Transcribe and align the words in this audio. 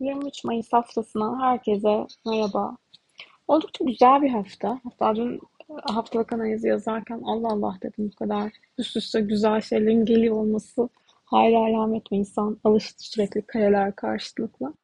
23 0.00 0.44
Mayıs 0.44 0.72
haftasından 0.72 1.40
herkese 1.40 2.06
merhaba. 2.26 2.76
Oldukça 3.48 3.84
güzel 3.84 4.22
bir 4.22 4.30
hafta. 4.30 4.80
Hatta 4.84 5.16
dün 5.16 5.40
haftalık 5.82 6.32
analizi 6.32 6.68
yazarken 6.68 7.22
Allah 7.24 7.48
Allah 7.48 7.78
dedim 7.82 8.10
bu 8.12 8.16
kadar 8.16 8.52
üst 8.78 8.96
üste 8.96 9.20
güzel 9.20 9.60
şeylerin 9.60 10.04
geliyor 10.04 10.36
olması 10.36 10.88
hayra 11.24 11.58
alamet 11.58 12.10
mi 12.10 12.18
insan 12.18 12.58
alıştı 12.64 13.04
sürekli 13.04 13.42
kareler 13.42 13.96
karşılıklı. 13.96 14.74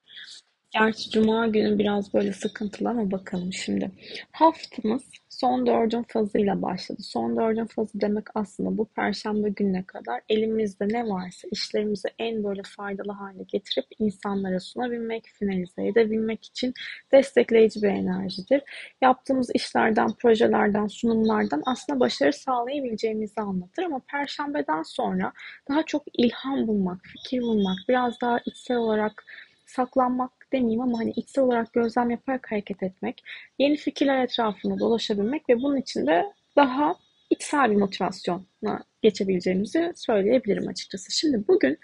Gerçi 0.70 1.10
Cuma 1.10 1.46
günü 1.46 1.78
biraz 1.78 2.14
böyle 2.14 2.32
sıkıntılı 2.32 2.88
ama 2.88 3.10
bakalım 3.10 3.52
şimdi. 3.52 3.90
Haftamız 4.32 5.02
son 5.28 5.66
dördün 5.66 6.02
fazıyla 6.02 6.62
başladı. 6.62 7.02
Son 7.02 7.36
dördün 7.36 7.66
fazı 7.66 8.00
demek 8.00 8.24
aslında 8.34 8.78
bu 8.78 8.84
Perşembe 8.84 9.48
gününe 9.48 9.84
kadar 9.84 10.20
elimizde 10.28 10.88
ne 10.88 11.08
varsa 11.08 11.48
işlerimizi 11.52 12.08
en 12.18 12.44
böyle 12.44 12.62
faydalı 12.62 13.12
hale 13.12 13.42
getirip 13.42 13.84
insanlara 13.98 14.60
sunabilmek, 14.60 15.26
finalize 15.38 15.86
edebilmek 15.86 16.44
için 16.44 16.74
destekleyici 17.12 17.82
bir 17.82 17.88
enerjidir. 17.88 18.62
Yaptığımız 19.02 19.50
işlerden, 19.54 20.12
projelerden, 20.12 20.86
sunumlardan 20.86 21.62
aslında 21.66 22.00
başarı 22.00 22.32
sağlayabileceğimizi 22.32 23.40
anlatır 23.40 23.82
ama 23.82 24.00
Perşembeden 24.10 24.82
sonra 24.82 25.32
daha 25.68 25.82
çok 25.82 26.02
ilham 26.12 26.66
bulmak, 26.66 27.00
fikir 27.02 27.42
bulmak, 27.42 27.78
biraz 27.88 28.20
daha 28.20 28.38
içsel 28.46 28.76
olarak 28.76 29.24
saklanmak 29.66 30.39
demeyeyim 30.52 30.80
ama 30.80 30.98
hani 30.98 31.10
içsel 31.10 31.44
olarak 31.44 31.72
gözlem 31.72 32.10
yaparak 32.10 32.50
hareket 32.52 32.82
etmek, 32.82 33.24
yeni 33.58 33.76
fikirler 33.76 34.24
etrafında 34.24 34.78
dolaşabilmek 34.78 35.48
ve 35.48 35.62
bunun 35.62 35.76
için 35.76 36.06
de 36.06 36.24
daha 36.56 36.94
içsel 37.30 37.70
bir 37.70 37.76
motivasyona 37.76 38.84
geçebileceğimizi 39.02 39.92
söyleyebilirim 39.96 40.68
açıkçası. 40.68 41.12
Şimdi 41.12 41.48
bugün 41.48 41.78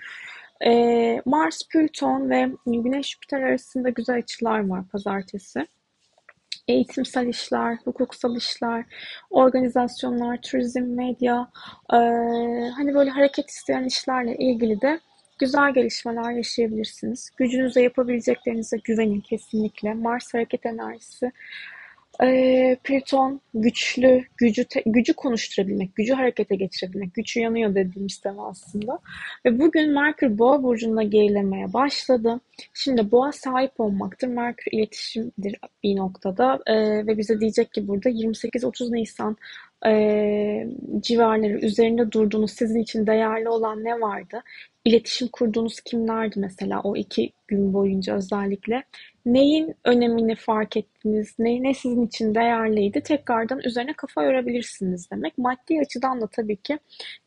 e, 0.65 1.23
Mars, 1.24 1.69
Plüton 1.69 2.30
ve 2.30 2.51
Güneş 2.66 3.10
Jüpiter 3.10 3.43
arasında 3.43 3.88
güzel 3.88 4.16
açılar 4.16 4.69
var 4.69 4.88
pazartesi. 4.93 5.66
Eğitimsel 6.69 7.26
işler, 7.26 7.79
hukuksal 7.85 8.37
işler, 8.37 8.85
organizasyonlar, 9.30 10.43
turizm, 10.43 10.82
medya, 10.82 11.51
e, 11.93 11.96
hani 12.76 12.95
böyle 12.95 13.10
hareket 13.10 13.51
isteyen 13.51 13.85
işlerle 13.85 14.37
ilgili 14.37 14.80
de 14.80 15.01
Güzel 15.38 15.74
gelişmeler 15.74 16.30
yaşayabilirsiniz. 16.30 17.30
Gücünüze 17.37 17.82
yapabileceklerinize 17.82 18.76
güvenin 18.84 19.20
kesinlikle. 19.20 19.95
Mars 19.95 20.34
hareket 20.34 20.66
enerjisi. 20.66 21.32
Ee, 22.23 22.76
Plüton 22.84 23.40
güçlü, 23.54 24.24
gücü 24.37 24.64
te, 24.64 24.82
gücü 24.87 25.14
konuşturabilmek, 25.14 25.96
gücü 25.96 26.12
harekete 26.12 26.57
geçirebilmek, 26.57 27.14
güç 27.14 27.37
yanıyor 27.37 27.74
dediğimiz 27.74 28.18
tema 28.18 28.48
aslında. 28.48 28.98
Ve 29.45 29.59
bugün 29.59 29.92
Merkür 29.92 30.38
Boğa 30.38 30.62
burcunda 30.62 31.02
gerilemeye 31.02 31.73
başladı. 31.73 32.40
Şimdi 32.74 33.10
Boğa 33.10 33.32
sahip 33.32 33.80
olmaktır. 33.80 34.29
Merkür 34.29 34.73
iletişimdir 34.73 35.57
bir 35.82 35.96
noktada 35.96 36.59
ee, 36.66 37.07
ve 37.07 37.18
bize 37.18 37.40
diyecek 37.40 37.73
ki 37.73 37.88
burada 37.88 38.10
28-30 38.10 38.92
Nisan 38.92 39.37
e, 39.87 40.66
civarları 41.01 41.59
üzerinde 41.66 42.13
durduğunuz 42.13 42.51
sizin 42.51 42.80
için 42.80 43.07
değerli 43.07 43.49
olan 43.49 43.85
ne 43.85 44.01
vardı? 44.01 44.43
İletişim 44.85 45.29
kurduğunuz 45.29 45.80
kimlerdi 45.80 46.41
mesela 46.41 46.80
o 46.80 46.96
iki 46.96 47.32
gün 47.49 47.73
boyunca 47.73 48.15
özellikle? 48.15 48.85
Neyin 49.27 49.74
önemini 49.85 50.35
fark 50.37 50.77
ettiniz? 50.77 51.35
Ne, 51.38 51.63
ne 51.63 51.74
sizin 51.74 52.07
için 52.07 52.35
değerliydi? 52.35 53.01
Tekrardan 53.01 53.60
üzerine 53.65 53.93
kafa 53.93 54.24
yorabilirsiniz 54.24 55.10
demek. 55.10 55.38
Maddi 55.38 55.80
açıdan 55.80 56.21
da 56.21 56.27
tabii 56.27 56.57
ki 56.57 56.79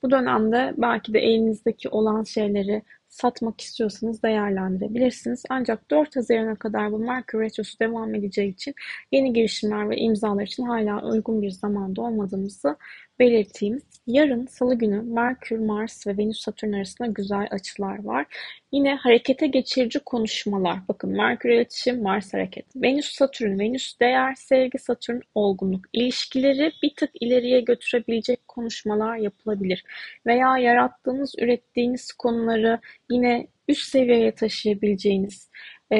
bu 0.03 0.11
dönemde 0.11 0.73
belki 0.77 1.13
de 1.13 1.19
elinizdeki 1.19 1.89
olan 1.89 2.23
şeyleri 2.23 2.81
satmak 3.09 3.61
istiyorsanız 3.61 4.23
değerlendirebilirsiniz. 4.23 5.43
Ancak 5.49 5.91
4 5.91 6.15
Haziran'a 6.15 6.55
kadar 6.55 6.91
bu 6.91 6.99
Merkür 6.99 7.39
Retrosu 7.39 7.79
devam 7.79 8.15
edeceği 8.15 8.49
için 8.49 8.75
yeni 9.11 9.33
girişimler 9.33 9.89
ve 9.89 9.97
imzalar 9.97 10.43
için 10.43 10.63
hala 10.63 11.11
uygun 11.11 11.41
bir 11.41 11.51
zamanda 11.51 12.01
olmadığımızı 12.01 12.77
belirteyim. 13.19 13.81
Yarın 14.07 14.45
Salı 14.45 14.75
günü 14.75 15.01
Merkür, 15.01 15.59
Mars 15.59 16.07
ve 16.07 16.17
Venüs 16.17 16.39
Satürn 16.39 16.73
arasında 16.73 17.07
güzel 17.07 17.47
açılar 17.51 18.03
var. 18.03 18.25
Yine 18.71 18.95
harekete 18.95 19.47
geçirici 19.47 19.99
konuşmalar. 19.99 20.79
Bakın 20.87 21.09
Merkür 21.09 21.49
iletişim, 21.49 22.01
Mars 22.01 22.33
hareket. 22.33 22.65
Venüs 22.75 23.11
Satürn, 23.11 23.59
Venüs 23.59 23.99
değer, 23.99 24.35
sevgi 24.35 24.77
Satürn 24.77 25.19
olgunluk. 25.35 25.85
İlişkileri 25.93 26.71
bir 26.83 26.95
tık 26.95 27.09
ileriye 27.21 27.61
götürebilecek 27.61 28.47
konuşmalar 28.47 29.17
yapılabilir. 29.17 29.83
Veya 30.25 30.57
yarattığınız, 30.57 31.35
ürettiğiniz 31.39 32.11
konuları 32.11 32.79
yine 33.09 33.47
üst 33.67 33.89
seviyeye 33.89 34.31
taşıyabileceğiniz 34.31 35.49
e, 35.93 35.99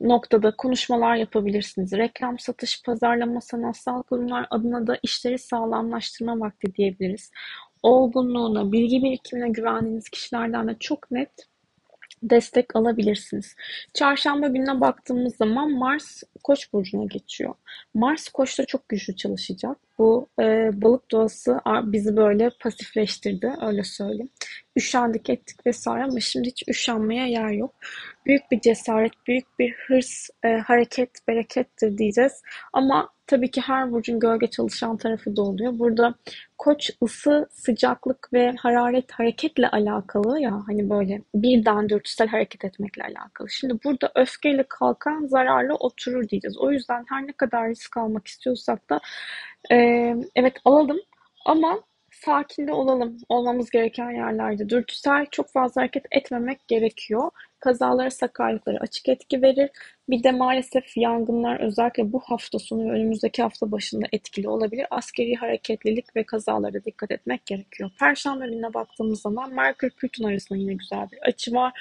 noktada 0.00 0.56
konuşmalar 0.56 1.16
yapabilirsiniz. 1.16 1.92
Reklam, 1.92 2.38
satış, 2.38 2.82
pazarlama, 2.82 3.40
sanatsal 3.40 4.02
kurumlar 4.02 4.46
adına 4.50 4.86
da 4.86 4.98
işleri 5.02 5.38
sağlamlaştırma 5.38 6.40
vakti 6.40 6.74
diyebiliriz. 6.74 7.30
Olgunluğuna, 7.82 8.72
bilgi 8.72 9.02
birikimine 9.02 9.48
güvendiğiniz 9.48 10.08
kişilerden 10.08 10.68
de 10.68 10.76
çok 10.80 11.10
net 11.10 11.49
destek 12.22 12.76
alabilirsiniz. 12.76 13.56
Çarşamba 13.94 14.46
gününe 14.46 14.80
baktığımız 14.80 15.36
zaman 15.36 15.70
Mars 15.70 16.22
Koç 16.44 16.72
burcuna 16.72 17.04
geçiyor. 17.04 17.54
Mars 17.94 18.28
Koç'ta 18.28 18.64
çok 18.64 18.88
güçlü 18.88 19.16
çalışacak. 19.16 19.76
Bu 19.98 20.28
e, 20.40 20.70
balık 20.82 21.10
doğası 21.10 21.60
bizi 21.66 22.16
böyle 22.16 22.50
pasifleştirdi 22.60 23.52
öyle 23.62 23.84
söyleyeyim. 23.84 24.30
Üşendik 24.76 25.30
ettik 25.30 25.66
vesaire 25.66 26.04
ama 26.04 26.20
şimdi 26.20 26.48
hiç 26.48 26.68
üşenmeye 26.68 27.30
yer 27.30 27.50
yok. 27.50 27.74
Büyük 28.26 28.50
bir 28.50 28.60
cesaret, 28.60 29.12
büyük 29.26 29.58
bir 29.58 29.74
hırs, 29.86 30.28
e, 30.44 30.48
hareket, 30.48 31.10
berekettir 31.28 31.98
diyeceğiz. 31.98 32.42
Ama 32.72 33.08
tabii 33.30 33.50
ki 33.50 33.60
her 33.60 33.92
burcun 33.92 34.20
gölge 34.20 34.46
çalışan 34.46 34.96
tarafı 34.96 35.36
da 35.36 35.42
oluyor. 35.42 35.78
Burada 35.78 36.14
koç 36.58 36.90
ısı, 37.02 37.48
sıcaklık 37.50 38.32
ve 38.32 38.52
hararet 38.58 39.12
hareketle 39.12 39.68
alakalı 39.68 40.40
ya 40.40 40.62
hani 40.66 40.90
böyle 40.90 41.22
birden 41.34 41.88
dürtüsel 41.88 42.28
hareket 42.28 42.64
etmekle 42.64 43.02
alakalı. 43.02 43.50
Şimdi 43.50 43.74
burada 43.84 44.12
öfkeyle 44.14 44.64
kalkan 44.68 45.26
zararlı 45.26 45.74
oturur 45.74 46.28
diyeceğiz. 46.28 46.58
O 46.58 46.72
yüzden 46.72 47.04
her 47.08 47.26
ne 47.26 47.32
kadar 47.32 47.68
risk 47.68 47.96
almak 47.96 48.26
istiyorsak 48.26 48.90
da 48.90 49.00
e, 49.72 49.76
evet 50.36 50.56
alalım 50.64 50.98
ama 51.46 51.80
sakin 52.12 52.66
de 52.66 52.72
olalım. 52.72 53.16
Olmamız 53.28 53.70
gereken 53.70 54.10
yerlerde. 54.10 54.68
Dürtüsel 54.68 55.26
çok 55.30 55.52
fazla 55.52 55.80
hareket 55.80 56.04
etmemek 56.10 56.68
gerekiyor. 56.68 57.30
Kazalara, 57.60 58.10
sakarlıklara 58.10 58.78
açık 58.78 59.08
etki 59.08 59.42
verir. 59.42 59.70
Bir 60.08 60.22
de 60.22 60.32
maalesef 60.32 60.96
yangınlar 60.96 61.60
özellikle 61.60 62.12
bu 62.12 62.20
hafta 62.20 62.58
sonu 62.58 62.84
ve 62.84 62.92
önümüzdeki 62.92 63.42
hafta 63.42 63.72
başında 63.72 64.06
etkili 64.12 64.48
olabilir. 64.48 64.86
Askeri 64.90 65.34
hareketlilik 65.34 66.16
ve 66.16 66.24
kazalara 66.24 66.84
dikkat 66.84 67.10
etmek 67.10 67.46
gerekiyor. 67.46 67.90
Perşembe 67.98 68.46
gününe 68.46 68.74
baktığımız 68.74 69.20
zaman 69.20 69.54
Merkür 69.54 69.90
Plüton 69.90 70.24
arasında 70.24 70.58
yine 70.58 70.74
güzel 70.74 71.10
bir 71.12 71.18
açı 71.22 71.54
var. 71.54 71.72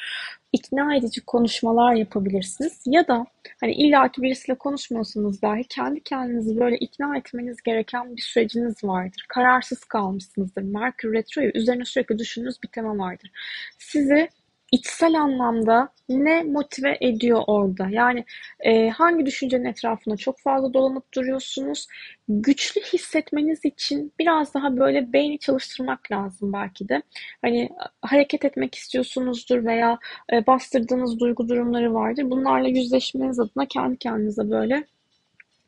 İkna 0.54 0.96
edici 0.96 1.22
konuşmalar 1.22 1.94
yapabilirsiniz. 1.94 2.82
Ya 2.86 3.08
da 3.08 3.26
hani 3.60 3.74
illaki 3.74 4.22
birisiyle 4.22 4.58
konuşmuyorsanız 4.58 5.42
dahi 5.42 5.64
kendi 5.64 6.04
kendinizi 6.04 6.60
böyle 6.60 6.78
ikna 6.78 7.18
etmeniz 7.18 7.58
gereken 7.62 8.16
bir 8.16 8.22
süreciniz 8.22 8.84
vardır. 8.84 9.26
Kararsız 9.30 9.80
kalmışsınızdır. 9.80 10.62
Merkür 10.62 11.14
Retro'yu 11.14 11.52
üzerine 11.54 11.86
sürekli 11.86 12.20
düşündüğünüz 12.20 12.64
bir 12.64 12.68
tema 12.68 12.98
vardır. 12.98 13.32
Sizi 13.78 14.30
içsel 14.72 15.22
anlamda 15.22 15.90
ne 16.10 16.44
motive 16.44 16.98
ediyor 17.02 17.42
orada? 17.48 17.88
Yani 17.90 18.26
e, 18.60 18.90
hangi 18.90 19.26
düşüncenin 19.26 19.66
etrafında 19.66 20.18
çok 20.18 20.40
fazla 20.40 20.74
dolanıp 20.74 21.14
duruyorsunuz? 21.14 21.88
Güçlü 22.30 22.82
hissetmeniz 22.82 23.66
için 23.66 24.14
biraz 24.20 24.54
daha 24.54 24.78
böyle 24.78 25.14
beyni 25.14 25.40
çalıştırmak 25.40 26.12
lazım 26.12 26.54
belki 26.54 26.90
de. 26.90 27.02
Hani 27.42 27.70
hareket 28.02 28.46
etmek 28.46 28.76
istiyorsunuzdur 28.76 29.66
veya 29.66 30.00
e, 30.34 30.48
bastırdığınız 30.48 31.20
duygu 31.20 31.50
durumları 31.50 31.94
vardır. 31.94 32.30
Bunlarla 32.30 32.68
yüzleşmeniz 32.68 33.40
adına 33.40 33.66
kendi 33.66 33.98
kendinize 33.98 34.50
böyle 34.50 34.86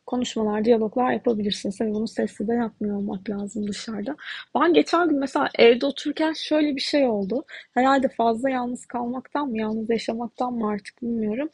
konuşmalar, 0.06 0.66
diyaloglar 0.66 1.12
yapabilirsiniz. 1.12 1.78
Tabii 1.78 1.94
bunu 1.94 2.08
sesli 2.08 2.48
de 2.48 2.54
yapmıyor 2.54 2.98
olmak 2.98 3.30
lazım 3.30 3.68
dışarıda. 3.68 4.16
Ben 4.56 4.74
geçen 4.74 5.10
gün 5.10 5.20
mesela 5.20 5.50
evde 5.60 5.86
otururken 5.86 6.34
şöyle 6.34 6.76
bir 6.76 6.82
şey 6.82 7.08
oldu. 7.08 7.46
Herhalde 7.74 8.10
fazla 8.10 8.50
yalnız 8.50 8.86
kalmaktan 8.86 9.50
mı, 9.50 9.58
yalnız 9.58 9.90
yaşamaktan 9.90 10.54
mı 10.54 10.68
artık 10.70 11.02
bilmiyorum. 11.02 11.50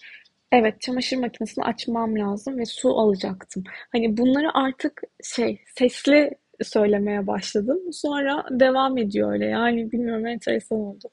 Evet, 0.52 0.82
çamaşır 0.82 1.18
makinesini 1.18 1.66
açmam 1.66 2.16
lazım 2.20 2.58
ve 2.58 2.66
su 2.66 2.90
alacaktım. 3.00 3.64
Hani 3.92 4.18
bunları 4.18 4.58
artık 4.58 5.02
şey, 5.24 5.62
sesli 5.78 6.32
söylemeye 6.64 7.28
başladım. 7.28 7.80
Sonra 7.92 8.46
devam 8.52 8.98
ediyor 8.98 9.32
öyle. 9.34 9.46
Yani 9.46 9.92
bilmiyorum 9.92 10.28
enteresan 10.28 10.80
oldu. 10.80 11.10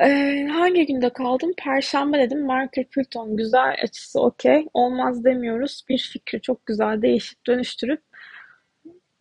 Ee, 0.00 0.46
hangi 0.52 0.86
günde 0.86 1.10
kaldım? 1.10 1.52
Perşembe 1.58 2.18
dedim. 2.18 2.46
Merkür 2.46 2.84
Plüton 2.84 3.36
güzel 3.36 3.76
açısı 3.82 4.20
okey. 4.20 4.66
Olmaz 4.74 5.24
demiyoruz. 5.24 5.84
Bir 5.88 5.98
fikri 6.12 6.40
çok 6.40 6.66
güzel 6.66 7.02
değişip 7.02 7.46
dönüştürüp 7.46 8.02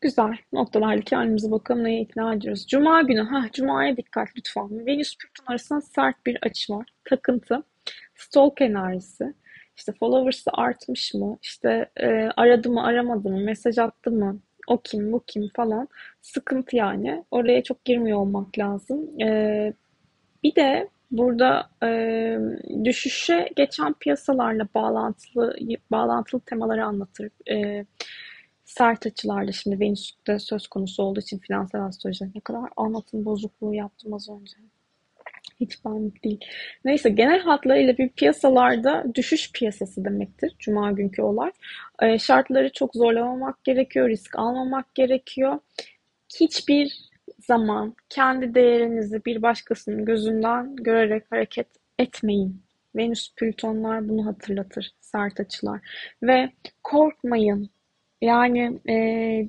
güzel 0.02 0.34
noktalarla 0.54 1.02
kendimize 1.02 1.52
bakalım 1.52 1.84
neye 1.84 2.02
ikna 2.02 2.34
ediyoruz. 2.34 2.68
Cuma 2.68 3.02
günü, 3.02 3.22
ha 3.22 3.46
Cuma'ya 3.54 3.98
dikkat 3.98 4.28
lütfen. 4.38 4.86
Venüs 4.86 5.18
Plüton 5.18 5.46
arasında 5.52 5.82
sert 5.82 6.26
bir 6.26 6.38
açı 6.42 6.74
var. 6.74 6.86
Takıntı. 7.06 7.64
Stalk 8.16 8.62
enerjisi. 8.62 9.34
İşte 9.78 9.92
followers'ı 10.00 10.52
artmış 10.54 11.14
mı? 11.14 11.38
İşte 11.42 11.90
e, 11.98 12.08
aradı 12.38 12.70
mı 12.70 12.84
aramadı 12.86 13.30
mı? 13.30 13.40
Mesaj 13.40 13.78
attı 13.78 14.12
mı? 14.12 14.40
O 14.68 14.82
kim 14.82 15.12
bu 15.12 15.24
kim 15.28 15.50
falan. 15.56 15.88
Sıkıntı 16.22 16.76
yani. 16.76 17.24
Oraya 17.32 17.64
çok 17.64 17.86
girmiyor 17.86 18.20
olmak 18.20 18.58
lazım. 18.60 19.22
E, 19.22 19.74
bir 20.44 20.56
de 20.56 20.90
burada 21.12 21.70
e, 21.84 22.38
düşüşe 22.84 23.50
geçen 23.56 23.94
piyasalarla 23.94 24.68
bağlantılı 24.76 25.56
bağlantılı 25.92 26.42
temaları 26.42 26.86
anlatır. 26.86 27.30
E, 27.50 27.86
sert 28.66 29.06
açılarda 29.06 29.52
şimdi 29.52 29.80
Venüs'te 29.80 30.40
söz 30.40 30.68
konusu 30.68 31.04
olduğu 31.04 31.20
için 31.20 31.38
finansal 31.38 31.82
astroloji 31.82 32.26
ne 32.36 32.42
kadar 32.42 32.70
anlatım 32.78 33.26
bozukluğu 33.26 33.74
yaptım 33.74 34.14
az 34.14 34.30
önce. 34.30 34.58
Hiç 35.60 35.86
benlik 35.86 36.24
değil. 36.24 36.40
Neyse 36.86 37.10
genel 37.10 37.40
hatlarıyla 37.40 37.98
bir 37.98 38.10
piyasalarda 38.10 39.06
düşüş 39.16 39.52
piyasası 39.52 40.06
demektir. 40.06 40.56
Cuma 40.60 40.92
günkü 40.92 41.22
olay. 41.22 41.52
E, 42.02 42.20
şartları 42.20 42.72
çok 42.72 42.94
zorlamamak 42.96 43.64
gerekiyor. 43.64 44.10
Risk 44.10 44.40
almamak 44.40 44.96
gerekiyor. 44.96 45.60
Hiçbir 46.40 47.13
zaman 47.46 47.96
kendi 48.10 48.56
değerinizi 48.56 49.26
bir 49.26 49.42
başkasının 49.42 50.06
gözünden 50.06 50.76
görerek 50.76 51.24
hareket 51.32 51.68
etmeyin. 52.00 52.64
Venüs 52.96 53.36
Plütonlar 53.36 54.10
bunu 54.10 54.26
hatırlatır 54.26 54.92
sert 55.00 55.40
açılar. 55.40 55.80
Ve 56.24 56.52
korkmayın. 56.84 57.70
Yani 58.22 58.80
e, 58.90 58.96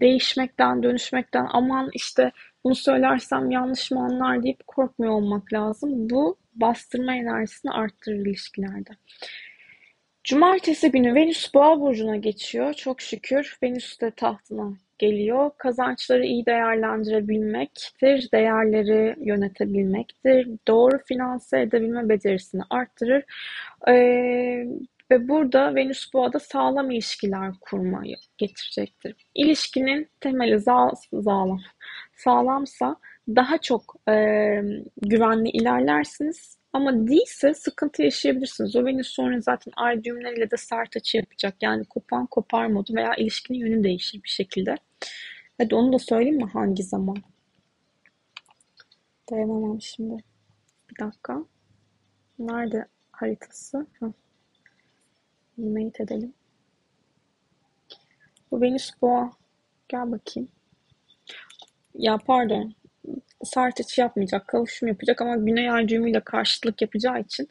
değişmekten, 0.00 0.82
dönüşmekten 0.82 1.46
aman 1.52 1.91
işte 1.93 2.32
bunu 2.64 2.75
söylersem 2.75 3.50
yanlış 3.50 3.91
mı 3.91 4.00
anlar 4.00 4.43
deyip 4.43 4.67
korkmuyor 4.67 5.12
olmak 5.12 5.52
lazım. 5.52 6.11
Bu 6.11 6.38
bastırma 6.55 7.14
enerjisini 7.14 7.73
arttırır 7.73 8.17
ilişkilerde. 8.17 8.91
Cumartesi 10.25 10.91
günü 10.91 11.14
Venüs 11.14 11.55
Boğa 11.55 11.81
burcuna 11.81 12.17
geçiyor. 12.17 12.75
Çok 12.75 13.00
şükür 13.00 13.58
Venüs 13.62 14.00
de 14.00 14.11
tahtına 14.11 14.73
geliyor. 14.99 15.50
Kazançları 15.58 16.25
iyi 16.25 16.46
değerlendirebilmektir, 16.46 18.29
değerleri 18.32 19.17
yönetebilmektir, 19.20 20.49
doğru 20.69 20.99
finanse 21.05 21.61
edebilme 21.61 22.08
becerisini 22.08 22.62
arttırır. 22.70 23.25
Ee, 23.88 24.67
ve 25.11 25.29
burada 25.29 25.75
Venüs 25.75 26.14
Boğa'da 26.14 26.38
sağlam 26.38 26.91
ilişkiler 26.91 27.52
kurmayı 27.61 28.17
getirecektir. 28.38 29.14
İlişkinin 29.35 30.08
temeli 30.20 30.61
sağlam, 30.61 31.61
sağlamsa 32.17 32.96
daha 33.29 33.58
çok 33.58 33.96
e, 34.08 34.14
güvenli 35.02 35.49
ilerlersiniz. 35.50 36.58
Ama 36.74 37.08
değilse 37.08 37.54
sıkıntı 37.54 38.02
yaşayabilirsiniz. 38.02 38.76
O 38.76 38.84
Venüs 38.84 39.08
sonra 39.08 39.40
zaten 39.40 39.72
ay 39.76 40.04
düğümleriyle 40.04 40.50
de 40.50 40.56
sert 40.56 40.96
açı 40.96 41.16
yapacak. 41.16 41.54
Yani 41.62 41.84
kopan 41.84 42.26
kopar 42.26 42.66
modu 42.66 42.94
veya 42.94 43.14
ilişkinin 43.14 43.58
yönü 43.58 43.84
değişir 43.84 44.22
bir 44.24 44.28
şekilde. 44.28 44.76
Hadi 45.58 45.74
onu 45.74 45.92
da 45.92 45.98
söyleyeyim 45.98 46.36
mi 46.36 46.50
hangi 46.52 46.82
zaman? 46.82 47.16
Dayanamam 49.30 49.80
şimdi. 49.80 50.24
Bir 50.90 51.04
dakika. 51.04 51.44
Nerede 52.38 52.86
haritası? 53.12 53.86
Heh. 54.00 54.08
Edelim. 56.00 56.34
Bu 58.50 58.60
Venüs 58.60 58.90
Boğa. 59.02 59.32
Gel 59.88 60.12
bakayım. 60.12 60.48
Ya 61.94 62.18
pardon. 62.18 62.74
Açı 63.56 64.00
yapmayacak. 64.00 64.48
Kavuşum 64.48 64.88
yapacak 64.88 65.22
ama 65.22 65.36
Güney 65.36 65.70
Ay 65.70 65.88
düğümüyle 65.88 66.20
karşılık 66.20 66.82
yapacağı 66.82 67.20
için 67.20 67.48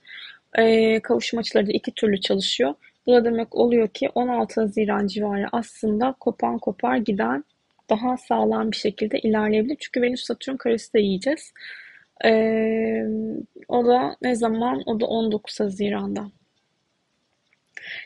e, 0.58 1.00
kavuşum 1.00 1.40
açıları 1.40 1.68
da 1.68 1.72
iki 1.72 1.92
türlü 1.92 2.22
çalışıyor. 2.22 2.74
Bu 3.06 3.14
da 3.14 3.26
demek 3.26 3.56
oluyor 3.56 3.88
ki 3.88 4.10
16 4.16 4.62
Haziran 4.62 5.08
civarı 5.08 5.48
aslında 5.52 6.16
kopan 6.20 6.58
kopar 6.60 6.98
giden 6.98 7.44
daha 7.90 8.18
sağlam 8.18 8.72
bir 8.72 8.78
şekilde 8.78 9.20
ilerleyebilir. 9.20 9.78
Çünkü 9.80 10.02
Venüs 10.02 10.24
Satürn 10.24 10.58
karesi 10.58 10.94
de 10.94 11.00
yiyeceğiz. 11.00 11.54
Ee, 12.26 13.06
o 13.68 13.86
da 13.86 14.16
ne 14.22 14.36
zaman? 14.36 14.84
O 14.86 15.00
da 15.00 15.06
19 15.06 15.60
Haziran'da. 15.60 16.32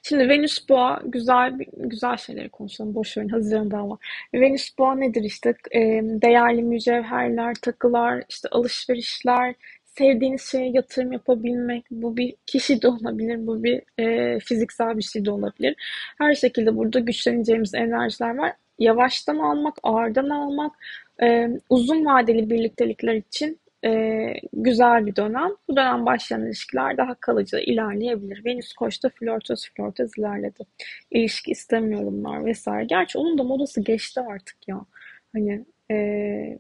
Şimdi 0.04 0.30
Venüs 0.30 0.70
Boğa 0.70 1.02
güzel 1.06 1.54
güzel 1.78 2.18
şeyleri 2.18 2.50
konuşalım. 2.50 2.96
Boş 2.96 3.18
verin 3.18 3.30
Haziran 3.30 3.72
daha. 3.72 3.88
Venüs 4.34 4.78
Boğa 4.78 4.96
nedir 4.96 5.24
işte? 5.24 5.54
E, 5.72 5.80
değerli 6.04 6.64
mücevherler, 6.64 7.56
takılar, 7.56 8.24
işte 8.30 8.50
alışverişler, 8.50 9.56
sevdiğiniz 9.98 10.52
şeye 10.52 10.70
yatırım 10.70 11.12
yapabilmek. 11.12 11.86
Bu 11.92 12.18
bir 12.18 12.36
kişi 12.46 12.82
de 12.82 12.88
olabilir, 12.88 13.48
bu 13.48 13.64
bir 13.64 13.82
e, 14.00 14.40
fiziksel 14.40 14.98
bir 14.98 15.04
şey 15.04 15.26
de 15.26 15.32
olabilir. 15.32 15.76
Her 16.18 16.36
şekilde 16.36 16.78
burada 16.78 17.00
güçleneceğimiz 17.00 17.74
enerjiler 17.76 18.36
var. 18.36 18.54
Yavaştan 18.80 19.38
almak, 19.38 19.78
ağırdan 19.84 20.30
almak, 20.30 20.74
e, 21.22 21.50
uzun 21.70 22.06
vadeli 22.06 22.50
birliktelikler 22.50 23.14
için 23.16 23.60
e, 23.86 24.34
güzel 24.54 25.06
bir 25.06 25.16
dönem. 25.16 25.52
Bu 25.68 25.76
dönem 25.76 26.06
başlayan 26.06 26.46
ilişkiler 26.46 26.98
daha 26.98 27.16
kalıcı 27.16 27.58
ilerleyebilir. 27.58 28.46
Venüs 28.46 28.74
Koç'ta 28.74 29.10
flörtöz 29.10 29.70
flörtöz 29.76 30.12
ilerledi. 30.18 30.64
İlişki 31.12 31.52
istemiyorumlar 31.52 32.46
vesaire. 32.46 32.86
Gerçi 32.86 33.18
onun 33.18 33.38
da 33.38 33.44
modası 33.44 33.82
geçti 33.82 34.22
artık 34.22 34.68
ya. 34.68 34.86
Hani 35.34 35.66
e, 35.92 36.58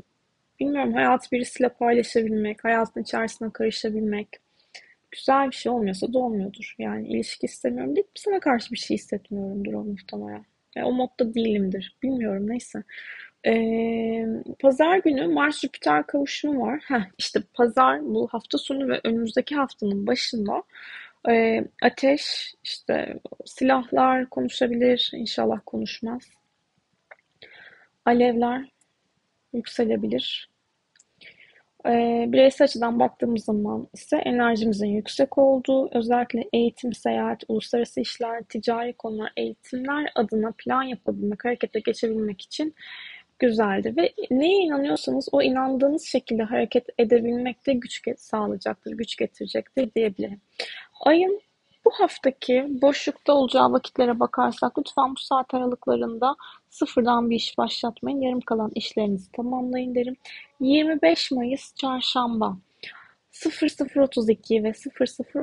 bilmiyorum 0.60 0.94
hayat 0.94 1.31
birisiyle 1.31 1.69
paylaşabilmek, 1.69 2.64
hayatın 2.64 3.02
içerisine 3.02 3.50
karışabilmek 3.54 4.28
güzel 5.12 5.52
bir 5.52 5.56
şey 5.56 5.72
olmuyorsa 5.72 6.14
da 6.14 6.19
olmuyordur. 6.19 6.75
Yani 6.80 7.08
ilişki 7.08 7.46
istemiyorum 7.46 7.96
deyip 7.96 8.08
sana 8.16 8.40
karşı 8.40 8.72
bir 8.72 8.78
şey 8.78 8.98
hissetmiyorumdur 8.98 9.74
o 9.74 9.84
muhtemelen. 9.84 10.46
Yani 10.75 10.88
o 10.88 10.92
modda 10.92 11.34
değilimdir. 11.34 11.98
Bilmiyorum 12.04 12.50
neyse. 12.50 12.84
Ee, 13.45 14.25
pazar 14.60 14.98
günü 14.98 15.28
Mars 15.28 15.60
Jüpiter 15.60 16.07
kavuşumu 16.07 16.62
var. 16.62 16.84
Heh, 16.88 17.01
işte 17.18 17.39
pazar 17.54 18.01
bu 18.06 18.28
hafta 18.31 18.57
sonu 18.57 18.88
ve 18.89 19.01
önümüzdeki 19.04 19.56
haftanın 19.56 20.07
başında 20.07 20.63
e, 21.30 21.63
ateş, 21.81 22.54
işte 22.63 23.19
silahlar 23.45 24.30
konuşabilir, 24.30 25.12
inşallah 25.13 25.60
konuşmaz. 25.66 26.22
Alevler 28.06 28.66
yükselebilir. 29.54 30.50
E, 31.86 32.25
bireysel 32.28 32.66
açıdan 32.66 33.00
baktığımız 33.00 33.45
zaman 33.45 33.88
ise 33.94 34.18
enerjimizin 34.18 34.88
yüksek 34.88 35.38
olduğu, 35.38 35.90
özellikle 35.98 36.44
eğitim, 36.54 36.94
seyahat, 36.94 37.44
uluslararası 37.48 38.02
işler, 38.02 38.44
ticari 38.44 38.94
konular, 38.94 39.31
eğitimler 39.38 40.12
adına 40.16 40.54
plan 40.57 40.83
yapabilmek, 40.83 41.45
harekete 41.45 41.80
geçebilmek 41.80 42.42
için 42.42 42.76
güzeldir 43.40 43.98
ve 43.98 44.14
neye 44.32 44.64
inanıyorsanız 44.64 45.30
o 45.32 45.42
inandığınız 45.42 46.06
şekilde 46.06 46.44
hareket 46.44 46.88
edebilmekte 46.98 47.74
güç 47.74 48.02
sağlayacaktır, 48.18 48.92
güç 48.92 49.16
getirecektir 49.16 49.94
diyebilirim. 49.96 50.42
Ayın 51.00 51.42
bu 51.86 51.92
haftaki 51.92 52.68
boşlukta 52.82 53.34
olacağı 53.34 53.72
vakitlere 53.72 54.20
bakarsak 54.20 54.80
lütfen 54.80 55.12
bu 55.12 55.20
saat 55.20 55.54
aralıklarında 55.54 56.36
sıfırdan 56.70 57.30
bir 57.30 57.36
iş 57.36 57.58
başlatmayın. 57.58 58.22
Yarım 58.22 58.42
kalan 58.42 58.72
işlerinizi 58.76 59.32
tamamlayın 59.32 59.96
derim. 59.96 60.16
25 60.60 61.32
Mayıs 61.32 61.76
Çarşamba 61.76 62.58
0032 63.32 64.64
ve 64.64 64.74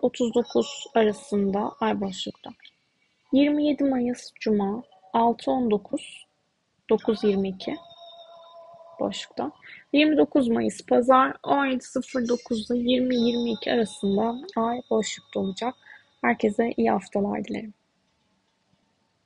0039 0.03 0.87
arasında 0.95 1.73
ay 1.81 2.01
boşlukta. 2.01 2.51
27 3.33 3.85
Mayıs 3.85 4.33
Cuma 4.41 4.83
619 5.13 6.24
9.22 6.91 7.77
boşlukta. 9.01 9.53
29 9.93 10.49
Mayıs 10.49 10.87
Pazar 10.87 11.31
17.09'da 11.31 12.77
20-22 12.77 13.75
arasında 13.75 14.35
ay 14.57 14.81
boşlukta 14.91 15.41
olacak. 15.41 15.75
Herkese 16.21 16.73
iyi 16.77 16.91
haftalar 16.91 17.45
dilerim. 17.45 17.75